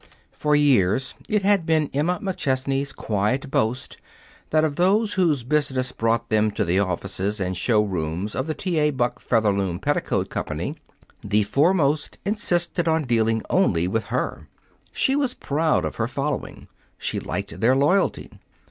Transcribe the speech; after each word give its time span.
For 0.31 0.55
years, 0.55 1.13
it 1.29 1.43
had 1.43 1.63
been 1.63 1.91
Emma 1.93 2.19
McChesney's 2.19 2.91
quiet 2.91 3.51
boast 3.51 3.97
that 4.49 4.63
of 4.63 4.75
those 4.75 5.13
whose 5.13 5.43
business 5.43 5.91
brought 5.91 6.29
them 6.29 6.49
to 6.53 6.65
the 6.65 6.79
offices 6.79 7.39
and 7.39 7.55
showrooms 7.55 8.33
of 8.33 8.47
the 8.47 8.55
T. 8.55 8.79
A. 8.79 8.89
Buck 8.89 9.19
Featherloom 9.19 9.77
Petticoat 9.79 10.27
Company, 10.27 10.75
the 11.23 11.43
foremost 11.43 12.17
insisted 12.25 12.87
on 12.87 13.03
dealing 13.03 13.43
only 13.51 13.87
with 13.87 14.05
her. 14.05 14.47
She 14.91 15.15
was 15.15 15.35
proud 15.35 15.85
of 15.85 15.97
her 15.97 16.07
following. 16.07 16.67
She 16.97 17.19
liked 17.19 17.59
their 17.59 17.75
loyalty. 17.75 18.31